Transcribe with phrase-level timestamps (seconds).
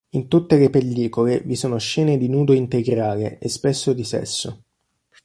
[0.15, 4.63] In tutte le pellicole vi sono scene di nudo integrale e spesso di sesso.